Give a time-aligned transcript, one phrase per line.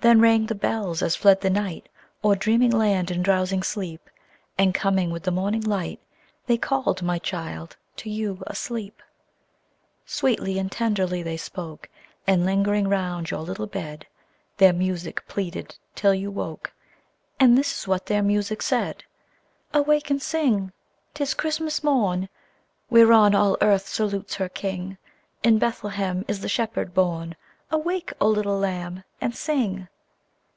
[0.00, 1.88] Then rang the bells as fled the night
[2.22, 4.10] O'er dreaming land and drowsing deep,
[4.58, 5.98] And coming with the morning light,
[6.44, 9.02] They called, my child, to you asleep.
[10.04, 11.88] Sweetly and tenderly they spoke,
[12.26, 14.06] And lingering round your little bed,
[14.58, 16.74] Their music pleaded till you woke,
[17.40, 19.04] And this is what their music said:
[19.72, 20.74] "Awake and sing!
[21.14, 22.28] 'tis Christmas morn,
[22.90, 24.98] Whereon all earth salutes her King!
[25.42, 27.36] In Bethlehem is the Shepherd born.
[27.70, 29.88] Awake, O little lamb, and sing!"